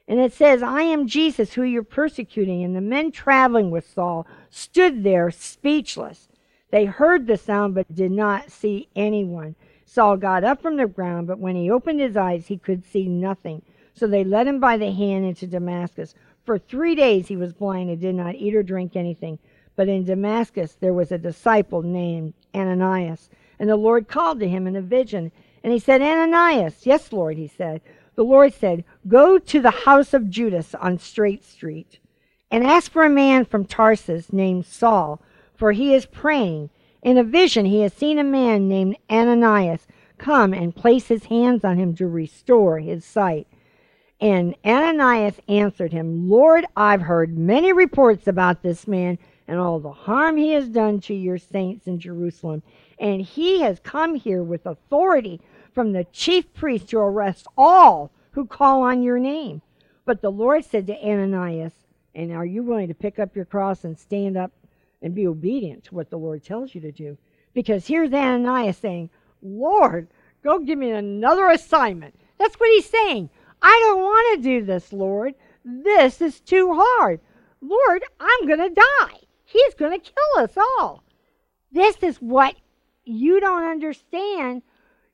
[0.09, 2.63] And it says, I am Jesus who you're persecuting.
[2.63, 6.27] And the men traveling with Saul stood there speechless.
[6.71, 9.55] They heard the sound but did not see anyone.
[9.85, 13.07] Saul got up from the ground, but when he opened his eyes, he could see
[13.07, 13.61] nothing.
[13.93, 16.15] So they led him by the hand into Damascus.
[16.43, 19.37] For three days he was blind and did not eat or drink anything.
[19.75, 23.29] But in Damascus there was a disciple named Ananias.
[23.59, 25.31] And the Lord called to him in a vision.
[25.63, 26.85] And he said, Ananias.
[26.85, 27.81] Yes, Lord, he said.
[28.15, 31.99] The Lord said, Go to the house of Judas on Straight Street
[32.51, 35.21] and ask for a man from Tarsus named Saul,
[35.55, 36.69] for he is praying.
[37.01, 41.63] In a vision, he has seen a man named Ananias come and place his hands
[41.63, 43.47] on him to restore his sight.
[44.19, 49.17] And Ananias answered him, Lord, I've heard many reports about this man
[49.47, 52.61] and all the harm he has done to your saints in Jerusalem.
[52.99, 55.41] And he has come here with authority
[55.73, 59.61] from the chief priest to arrest all who call on your name.
[60.05, 61.73] But the Lord said to Ananias,
[62.13, 64.51] And are you willing to pick up your cross and stand up
[65.01, 67.17] and be obedient to what the Lord tells you to do.
[67.53, 69.09] Because here's Ananias saying,
[69.41, 70.07] Lord,
[70.43, 72.15] go give me another assignment.
[72.37, 73.29] That's what he's saying.
[73.61, 75.35] I don't want to do this, Lord.
[75.65, 77.19] This is too hard.
[77.61, 79.19] Lord, I'm going to die.
[79.45, 81.03] He's going to kill us all.
[81.71, 82.55] This is what
[83.09, 84.61] you don't understand.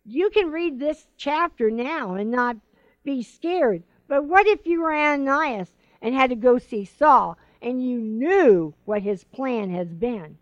[0.06, 2.58] You can read this chapter now and not
[3.04, 3.84] be scared.
[4.08, 8.76] But what if you were Ananias and had to go see Saul and you knew
[8.86, 10.38] what his plan has been.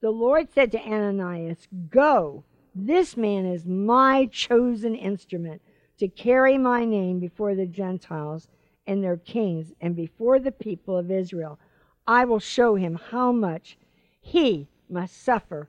[0.00, 5.62] The Lord said to Ananias, Go, this man is my chosen instrument
[5.98, 8.48] to carry my name before the Gentiles
[8.86, 11.60] and their kings and before the people of Israel.
[12.08, 13.78] I will show him how much
[14.20, 15.68] he must suffer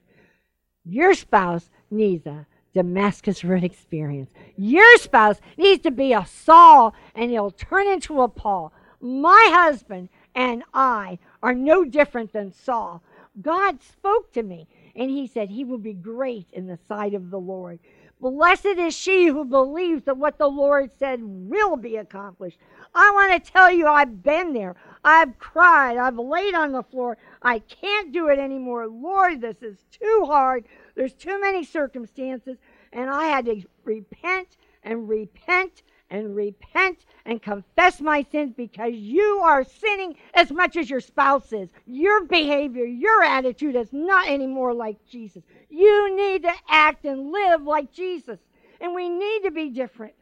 [0.83, 4.31] Your spouse needs a Damascus Road experience.
[4.55, 8.73] Your spouse needs to be a Saul and he'll turn into a Paul.
[8.99, 13.03] My husband and I are no different than Saul.
[13.41, 17.29] God spoke to me and he said he will be great in the sight of
[17.29, 17.79] the Lord.
[18.21, 22.59] Blessed is she who believes that what the Lord said will be accomplished.
[22.93, 24.75] I want to tell you, I've been there.
[25.03, 25.97] I've cried.
[25.97, 27.17] I've laid on the floor.
[27.41, 28.87] I can't do it anymore.
[28.87, 30.65] Lord, this is too hard.
[30.93, 32.57] There's too many circumstances.
[32.93, 39.41] And I had to repent and repent and repent and confess my sins because you
[39.43, 41.69] are sinning as much as your spouse is.
[41.87, 45.41] Your behavior, your attitude is not anymore like Jesus.
[45.69, 48.37] You need to act and live like Jesus.
[48.81, 50.13] And we need to be different.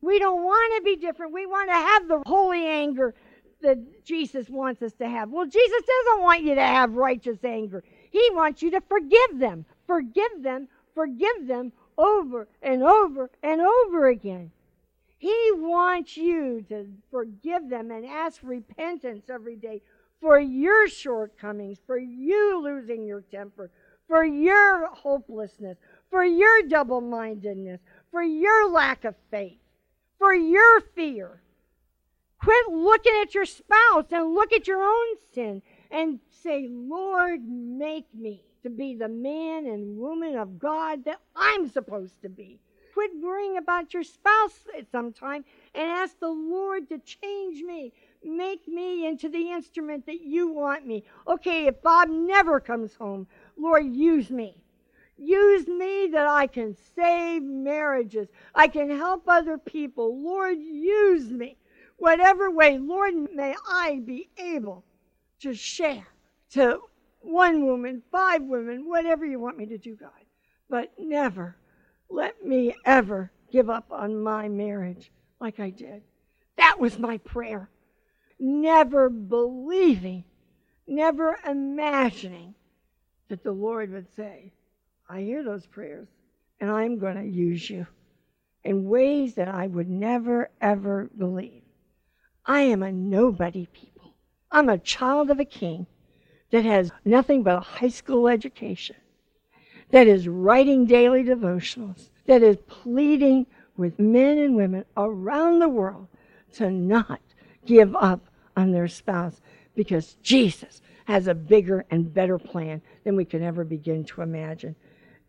[0.00, 1.32] We don't want to be different.
[1.32, 3.14] We want to have the holy anger
[3.60, 5.30] that Jesus wants us to have.
[5.30, 7.84] Well, Jesus doesn't want you to have righteous anger.
[8.10, 9.66] He wants you to forgive them.
[9.86, 10.68] Forgive them.
[10.94, 14.50] Forgive them over and over and over again.
[15.18, 19.82] He wants you to forgive them and ask repentance every day
[20.20, 23.70] for your shortcomings, for you losing your temper,
[24.08, 25.78] for your hopelessness,
[26.10, 29.58] for your double mindedness, for your lack of faith,
[30.18, 31.40] for your fear.
[32.38, 38.06] Quit looking at your spouse and look at your own sin and say, Lord, make
[38.14, 42.58] me to be the man and woman of God that I'm supposed to be.
[42.96, 45.44] Quit worrying about your spouse at some time
[45.74, 47.92] and ask the Lord to change me.
[48.24, 51.04] Make me into the instrument that you want me.
[51.28, 53.26] Okay, if Bob never comes home,
[53.58, 54.62] Lord, use me.
[55.18, 58.28] Use me that I can save marriages.
[58.54, 60.18] I can help other people.
[60.18, 61.58] Lord, use me.
[61.98, 64.86] Whatever way, Lord, may I be able
[65.40, 66.06] to share
[66.52, 66.80] to
[67.20, 70.24] one woman, five women, whatever you want me to do, God.
[70.70, 71.56] But never
[72.08, 76.02] let me ever give up on my marriage like I did.
[76.56, 77.68] That was my prayer.
[78.38, 80.24] Never believing,
[80.86, 82.54] never imagining
[83.28, 84.52] that the Lord would say,
[85.08, 86.08] I hear those prayers,
[86.60, 87.86] and I'm going to use you
[88.64, 91.62] in ways that I would never, ever believe.
[92.44, 94.14] I am a nobody people.
[94.50, 95.86] I'm a child of a king
[96.50, 98.96] that has nothing but a high school education,
[99.90, 106.08] that is writing daily devotionals, that is pleading with men and women around the world
[106.54, 107.20] to not
[107.64, 108.20] give up
[108.56, 109.40] on their spouse
[109.74, 114.74] because Jesus has a bigger and better plan than we can ever begin to imagine.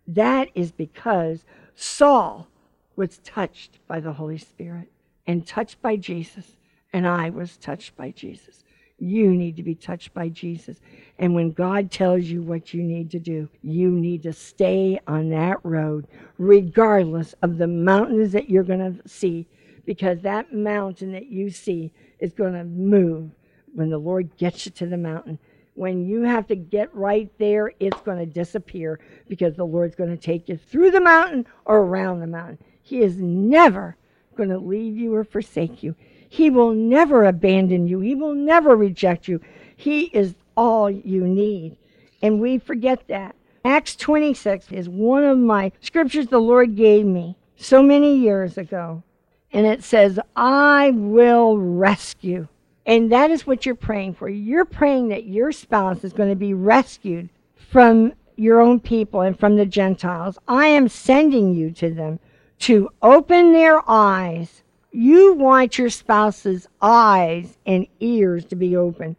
[0.08, 1.43] That is because
[1.76, 2.47] Saul
[2.95, 4.89] was touched by the Holy Spirit
[5.28, 6.58] and touched by Jesus,
[6.93, 8.64] and I was touched by Jesus.
[8.99, 10.79] You need to be touched by Jesus.
[11.19, 15.29] And when God tells you what you need to do, you need to stay on
[15.29, 19.47] that road, regardless of the mountains that you're going to see,
[19.85, 23.29] because that mountain that you see is going to move
[23.73, 25.37] when the Lord gets you to the mountain.
[25.75, 30.09] When you have to get right there, it's going to disappear because the Lord's going
[30.09, 32.57] to take you through the mountain or around the mountain.
[32.81, 33.95] He is never
[34.35, 35.95] going to leave you or forsake you.
[36.30, 37.99] He will never abandon you.
[37.99, 39.41] He will never reject you.
[39.75, 41.78] He is all you need.
[42.21, 43.36] And we forget that.
[43.63, 49.03] Acts 26 is one of my scriptures the Lord gave me so many years ago.
[49.51, 52.47] And it says, I will rescue.
[52.86, 54.30] And that is what you're praying for.
[54.30, 59.38] You're praying that your spouse is going to be rescued from your own people and
[59.38, 60.38] from the Gentiles.
[60.47, 62.19] I am sending you to them
[62.59, 64.63] to open their eyes
[64.97, 69.15] you want your spouse's eyes and ears to be open,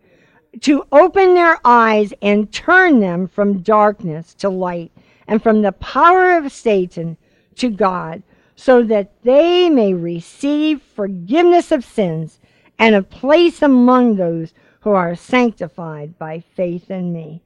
[0.61, 4.91] to open their eyes and turn them from darkness to light
[5.29, 7.17] and from the power of Satan
[7.55, 8.25] to God,
[8.57, 12.41] so that they may receive forgiveness of sins
[12.81, 17.41] and a place among those who are sanctified by faith in me.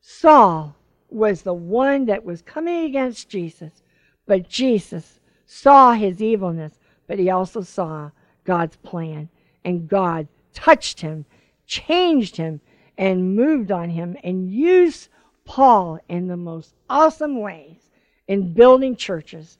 [0.00, 0.74] Saul
[1.10, 3.82] was the one that was coming against Jesus,
[4.26, 6.77] but Jesus saw his evilness
[7.08, 8.12] but he also saw
[8.44, 9.28] God's plan.
[9.64, 11.24] And God touched him,
[11.66, 12.60] changed him,
[12.96, 15.08] and moved on him and used
[15.44, 17.90] Paul in the most awesome ways
[18.28, 19.58] in building churches.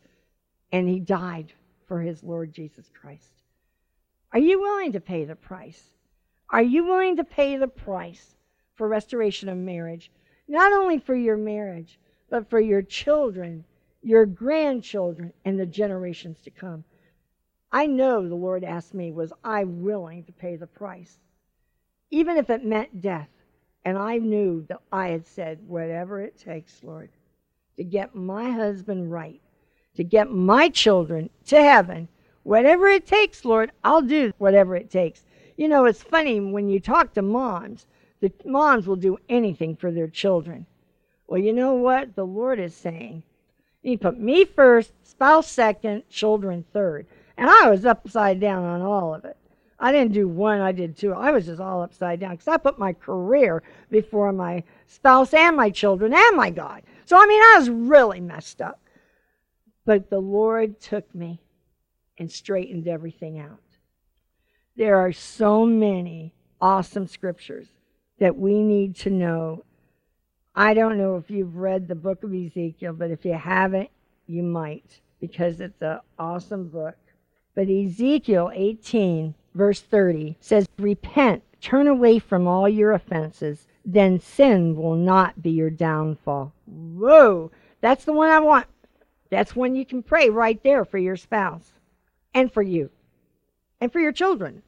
[0.70, 1.52] And he died
[1.86, 3.30] for his Lord Jesus Christ.
[4.32, 5.82] Are you willing to pay the price?
[6.50, 8.36] Are you willing to pay the price
[8.74, 10.10] for restoration of marriage?
[10.46, 11.98] Not only for your marriage,
[12.30, 13.64] but for your children,
[14.02, 16.84] your grandchildren, and the generations to come.
[17.70, 21.18] I know the Lord asked me, was I willing to pay the price?
[22.10, 23.28] Even if it meant death.
[23.84, 27.10] And I knew that I had said, whatever it takes, Lord,
[27.76, 29.40] to get my husband right,
[29.94, 32.08] to get my children to heaven,
[32.42, 35.24] whatever it takes, Lord, I'll do whatever it takes.
[35.56, 37.86] You know, it's funny when you talk to moms,
[38.20, 40.66] the moms will do anything for their children.
[41.26, 42.14] Well, you know what?
[42.14, 43.22] The Lord is saying,
[43.82, 47.06] He put me first, spouse second, children third.
[47.38, 49.36] And I was upside down on all of it.
[49.78, 51.14] I didn't do one, I did two.
[51.14, 55.56] I was just all upside down because I put my career before my spouse and
[55.56, 56.82] my children and my God.
[57.04, 58.80] So, I mean, I was really messed up.
[59.84, 61.40] But the Lord took me
[62.18, 63.62] and straightened everything out.
[64.76, 67.68] There are so many awesome scriptures
[68.18, 69.64] that we need to know.
[70.56, 73.90] I don't know if you've read the book of Ezekiel, but if you haven't,
[74.26, 76.96] you might because it's an awesome book.
[77.58, 84.76] But Ezekiel 18, verse 30 says, Repent, turn away from all your offenses, then sin
[84.76, 86.52] will not be your downfall.
[86.66, 87.50] Whoa,
[87.80, 88.68] that's the one I want.
[89.28, 91.72] That's when you can pray right there for your spouse
[92.32, 92.90] and for you
[93.80, 94.62] and for your children,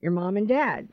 [0.00, 0.88] your mom and dad.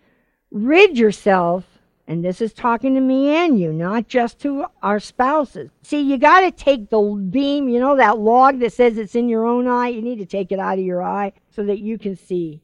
[0.51, 1.74] Rid yourself
[2.07, 5.71] and this is talking to me and you, not just to our spouses.
[5.81, 9.27] See, you got to take the beam, you know, that log that says it's in
[9.27, 9.87] your own eye.
[9.87, 12.61] You need to take it out of your eye so that you can see.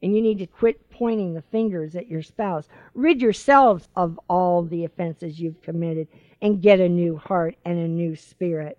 [0.00, 2.68] And you need to quit pointing the fingers at your spouse.
[2.94, 6.06] Rid yourselves of all the offenses you've committed
[6.40, 8.78] and get a new heart and a new spirit.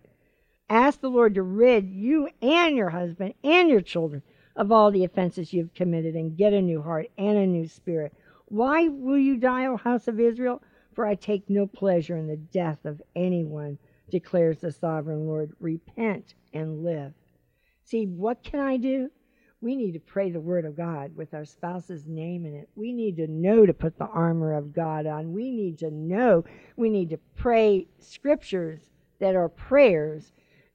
[0.69, 4.21] Ask the Lord to rid you and your husband and your children
[4.55, 8.13] of all the offenses you've committed and get a new heart and a new spirit.
[8.49, 10.63] Why will you die, O house of Israel?
[10.93, 13.77] For I take no pleasure in the death of anyone,
[14.09, 15.53] declares the sovereign Lord.
[15.59, 17.13] Repent and live.
[17.83, 19.11] See, what can I do?
[19.61, 22.69] We need to pray the word of God with our spouse's name in it.
[22.75, 25.33] We need to know to put the armor of God on.
[25.33, 26.43] We need to know.
[26.75, 28.89] We need to pray scriptures
[29.19, 30.31] that are prayers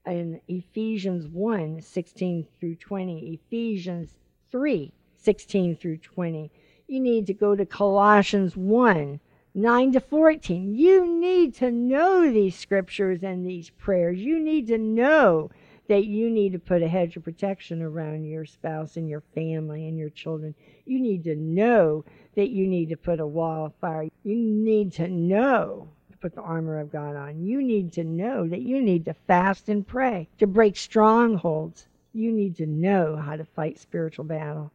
[0.07, 4.14] in Ephesians 1 16 through 20, Ephesians
[4.53, 6.53] 3 16 through 20.
[6.87, 9.18] You need to go to Colossians 1
[9.55, 10.74] 9 to 14.
[10.74, 14.18] You need to know these scriptures and these prayers.
[14.18, 15.51] You need to know
[15.89, 19.89] that you need to put a hedge of protection around your spouse and your family
[19.89, 20.55] and your children.
[20.85, 22.05] You need to know
[22.35, 24.09] that you need to put a wall of fire.
[24.22, 27.43] You need to know to put the armor of God on.
[27.43, 31.87] You need to know that you need to fast and pray to break strongholds.
[32.12, 34.70] You need to know how to fight spiritual battle.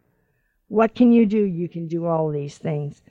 [0.69, 1.43] What can you do?
[1.43, 3.01] You can do all these things.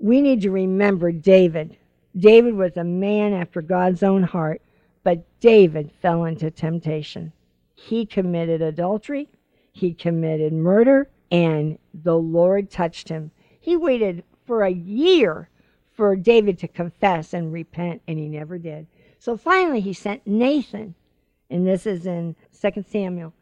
[0.00, 1.76] We need to remember David.
[2.16, 4.60] David was a man after God's own heart.
[5.04, 7.32] But David fell into temptation.
[7.74, 9.28] He committed adultery,
[9.72, 13.30] he committed murder, and the Lord touched him.
[13.60, 15.50] He waited for a year
[15.92, 18.86] for David to confess and repent, and he never did.
[19.18, 20.94] So finally, he sent Nathan,
[21.50, 23.34] and this is in 2 Samuel.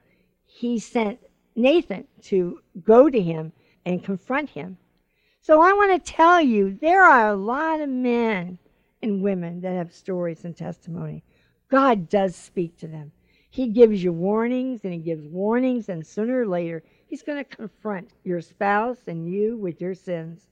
[0.44, 1.20] He sent
[1.54, 3.52] Nathan to go to him
[3.84, 4.78] and confront him.
[5.40, 8.58] So I want to tell you there are a lot of men
[9.02, 11.24] and women that have stories and testimony.
[11.68, 13.12] God does speak to them.
[13.50, 17.56] He gives you warnings and he gives warnings, and sooner or later, he's going to
[17.56, 20.46] confront your spouse and you with your sins.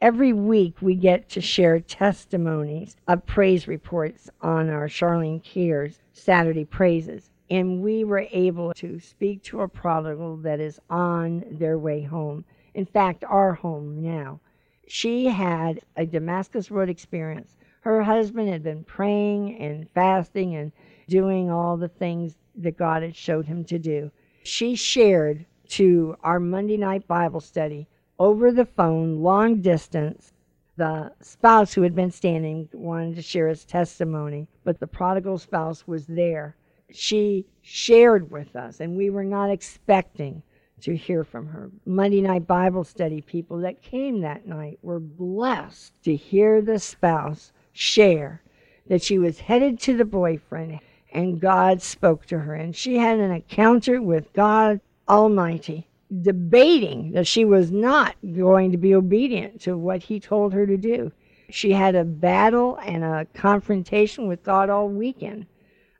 [0.00, 6.64] Every week, we get to share testimonies of praise reports on our Charlyne Cares Saturday
[6.64, 7.30] Praises.
[7.48, 12.44] And we were able to speak to a prodigal that is on their way home.
[12.74, 14.40] In fact, our home now.
[14.88, 20.72] She had a Damascus Road experience her husband had been praying and fasting and
[21.06, 24.10] doing all the things that God had showed him to do.
[24.42, 27.86] She shared to our Monday night Bible study
[28.18, 30.32] over the phone, long distance.
[30.76, 35.86] The spouse who had been standing wanted to share his testimony, but the prodigal spouse
[35.86, 36.56] was there.
[36.92, 40.42] She shared with us, and we were not expecting
[40.82, 41.70] to hear from her.
[41.84, 47.52] Monday night Bible study people that came that night were blessed to hear the spouse
[47.72, 48.42] share
[48.86, 50.78] that she was headed to the boyfriend
[51.12, 55.88] and God spoke to her and she had an encounter with God Almighty,
[56.22, 60.76] debating that she was not going to be obedient to what He told her to
[60.76, 61.10] do.
[61.50, 65.46] She had a battle and a confrontation with God all weekend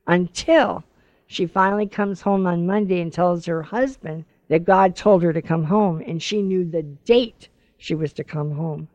[0.07, 0.85] until
[1.27, 5.43] she finally comes home on Monday and tells her husband that God told her to
[5.43, 7.49] come home and she knew the date
[7.79, 8.89] she was to come home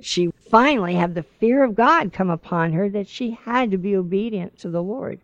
[0.00, 3.94] she finally had the fear of God come upon her that she had to be
[3.94, 5.20] obedient to the Lord.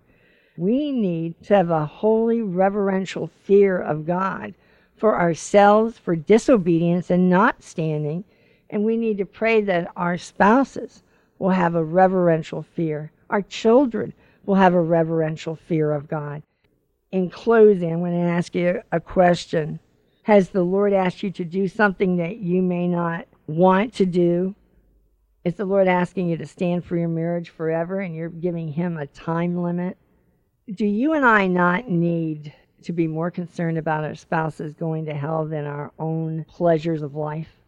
[0.56, 4.54] We need to have a holy, reverential fear of God
[4.96, 8.24] for ourselves, for disobedience and not standing.
[8.68, 11.02] And we need to pray that our spouses
[11.38, 13.12] will have a reverential fear.
[13.30, 14.12] Our children
[14.46, 16.42] will have a reverential fear of God.
[17.12, 19.80] In closing, I'm going to ask you a question.
[20.22, 24.54] Has the Lord asked you to do something that you may not want to do?
[25.44, 28.96] Is the Lord asking you to stand for your marriage forever and you're giving Him
[28.96, 29.96] a time limit?
[30.74, 35.14] Do you and I not need to be more concerned about our spouses going to
[35.14, 37.60] hell than our own pleasures of life?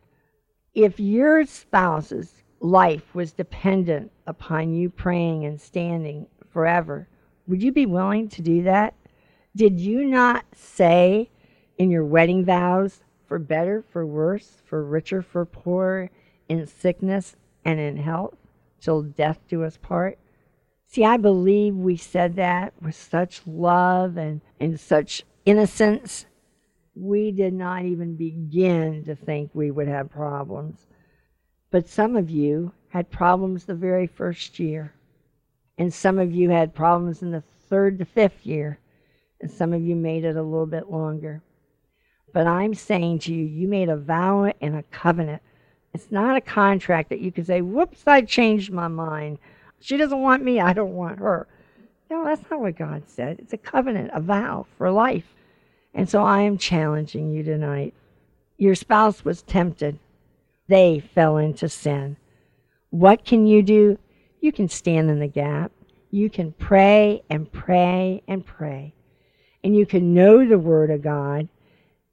[0.74, 6.26] If your spouse's life was dependent upon you praying and standing
[6.58, 7.06] forever,
[7.46, 8.92] would you be willing to do that?
[9.54, 11.30] Did you not say
[11.78, 16.10] in your wedding vows, for better, for worse, for richer, for poorer,
[16.48, 18.34] in sickness and in health
[18.80, 20.18] till death do us part.
[20.88, 26.26] See, I believe we said that with such love and, and such innocence.
[26.96, 30.86] We did not even begin to think we would have problems.
[31.70, 34.94] But some of you had problems the very first year.
[35.78, 38.78] And some of you had problems in the third to fifth year.
[39.40, 41.42] And some of you made it a little bit longer.
[42.32, 45.42] But I'm saying to you, you made a vow and a covenant
[45.94, 49.38] it's not a contract that you can say, whoops, I changed my mind.
[49.80, 51.46] She doesn't want me, I don't want her.
[52.10, 53.38] No, that's not what God said.
[53.38, 55.34] It's a covenant, a vow for life.
[55.94, 57.94] And so I am challenging you tonight.
[58.56, 59.98] Your spouse was tempted,
[60.68, 62.16] they fell into sin.
[62.90, 63.98] What can you do?
[64.40, 65.72] You can stand in the gap.
[66.10, 68.94] You can pray and pray and pray.
[69.62, 71.48] And you can know the Word of God.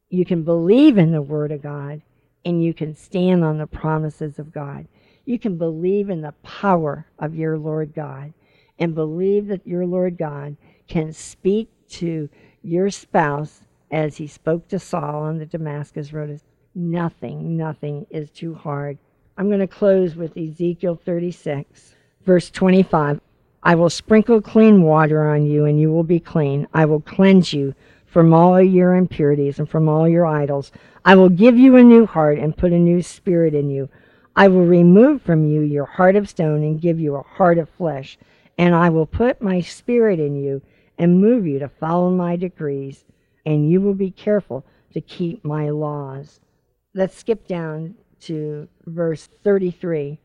[0.10, 2.02] You can believe in the Word of God
[2.46, 4.88] and you can stand on the promises of God.
[5.26, 8.34] You can believe in the power of your Lord God
[8.78, 10.56] and believe that your Lord God
[10.88, 12.30] can speak to
[12.62, 13.62] your spouse
[13.92, 16.40] as he spoke to Saul on the Damascus Road.
[16.76, 19.00] Nothing, nothing is too hard.
[19.38, 21.95] I'm going to close with Ezekiel 36,
[22.26, 23.22] verse 25.
[23.64, 26.68] I will sprinkle clean water on you, and you will be clean.
[26.74, 27.74] I will cleanse you
[28.06, 30.72] from all your impurities and from all your idols.
[31.04, 33.90] I will give you a new heart and put a new spirit in you.
[34.36, 37.70] I will remove from you your heart of stone and give you a heart of
[37.70, 38.18] flesh.
[38.58, 40.62] And I will put my spirit in you
[40.98, 43.06] and move you to follow my decrees.
[43.46, 46.40] And you will be careful to keep my laws.
[46.94, 50.20] Let's skip down to verse 33.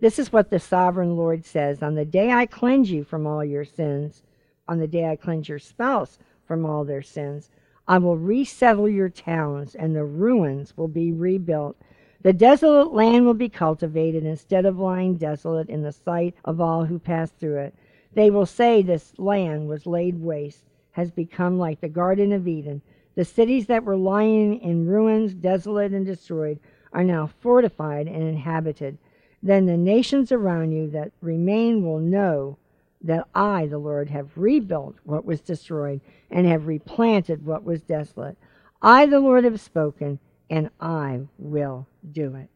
[0.00, 3.44] This is what the sovereign Lord says On the day I cleanse you from all
[3.44, 4.22] your sins,
[4.66, 7.50] on the day I cleanse your spouse from all their sins,
[7.86, 11.76] I will resettle your towns, and the ruins will be rebuilt.
[12.22, 16.84] The desolate land will be cultivated instead of lying desolate in the sight of all
[16.84, 17.74] who pass through it.
[18.14, 22.80] They will say, This land was laid waste, has become like the Garden of Eden.
[23.16, 26.58] The cities that were lying in ruins, desolate and destroyed,
[26.92, 28.96] are now fortified and inhabited.
[29.42, 32.58] Then the nations around you that remain will know
[33.02, 38.36] that I, the Lord, have rebuilt what was destroyed and have replanted what was desolate.
[38.82, 40.18] I, the Lord, have spoken,
[40.50, 42.50] and I will do it.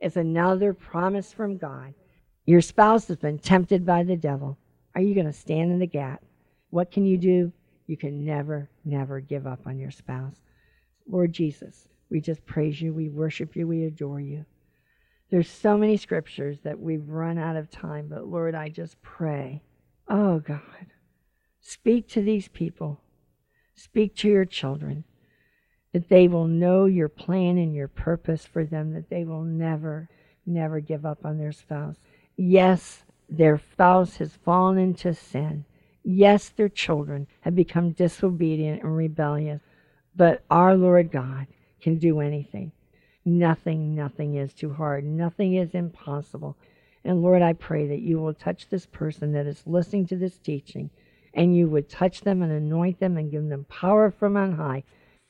[0.00, 1.94] It's another promise from God.
[2.46, 4.56] Your spouse has been tempted by the devil.
[4.94, 6.22] Are you going to stand in the gap?
[6.70, 7.52] What can you do?
[7.86, 10.36] You can never, never give up on your spouse.
[11.08, 14.44] Lord Jesus, we just praise you, we worship you, we adore you.
[15.30, 19.62] There's so many scriptures that we've run out of time, but Lord, I just pray.
[20.08, 20.86] Oh God,
[21.60, 23.00] speak to these people.
[23.74, 25.04] Speak to your children
[25.92, 30.08] that they will know your plan and your purpose for them, that they will never,
[30.46, 31.96] never give up on their spouse.
[32.36, 35.64] Yes, their spouse has fallen into sin.
[36.02, 39.60] Yes, their children have become disobedient and rebellious.
[40.14, 41.46] But our Lord God
[41.80, 42.72] can do anything.
[43.24, 45.04] Nothing, nothing is too hard.
[45.04, 46.56] Nothing is impossible.
[47.04, 50.38] And Lord, I pray that you will touch this person that is listening to this
[50.38, 50.90] teaching
[51.34, 54.82] and you would touch them and anoint them and give them power from on high,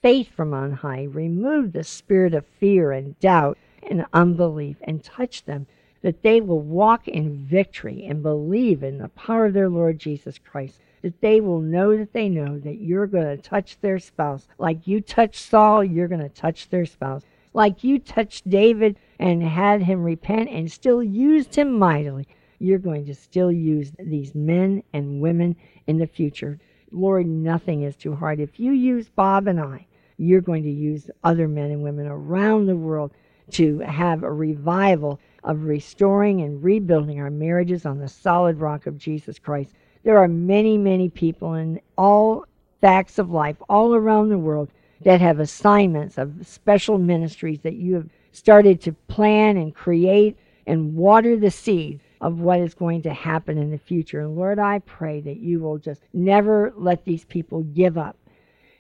[0.03, 1.05] faith from on high.
[1.05, 5.67] Remove the spirit of fear and doubt and unbelief and touch them
[6.03, 10.39] that they will walk in victory and believe in the power of their Lord Jesus
[10.39, 10.81] Christ.
[11.03, 14.47] That they will know that they know that you're going to touch their spouse.
[14.59, 17.23] Like you touched Saul, you're going to touch their spouse.
[17.53, 22.29] Like you touched David and had him repent and still used him mightily,
[22.59, 26.59] you're going to still use these men and women in the future.
[26.93, 28.39] Lord, nothing is too hard.
[28.39, 29.87] If you use Bob and I,
[30.17, 33.13] you're going to use other men and women around the world
[33.53, 38.99] to have a revival of restoring and rebuilding our marriages on the solid rock of
[38.99, 39.73] Jesus Christ.
[40.05, 42.45] There are many, many people in all
[42.81, 44.71] facts of life all around the world
[45.03, 50.37] that have assignments of special ministries that you have started to plan and create
[50.67, 54.21] and water the seed of what is going to happen in the future.
[54.21, 58.17] And Lord, I pray that you will just never let these people give up,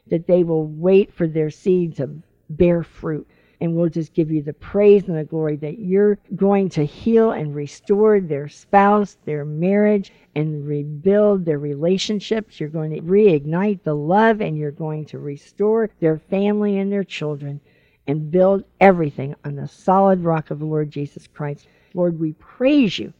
[0.08, 2.10] that they will wait for their seed to
[2.50, 3.26] bear fruit,
[3.60, 7.32] and we'll just give you the praise and the glory that you're going to heal
[7.32, 12.58] and restore their spouse, their marriage, and rebuild their relationships.
[12.58, 17.04] You're going to reignite the love and you're going to restore their family and their
[17.04, 17.60] children
[18.06, 21.66] and build everything on the solid rock of the Lord Jesus Christ.
[21.92, 23.12] Lord, we praise you